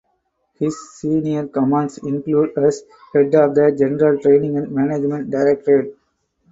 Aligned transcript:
His 0.55 0.95
senior 0.97 1.47
commands 1.47 1.99
include 1.99 2.57
as 2.57 2.81
head 3.13 3.35
of 3.35 3.53
the 3.53 3.71
General 3.77 4.19
Training 4.19 4.57
and 4.57 4.71
Management 4.71 5.29
Directorate. 5.29 5.95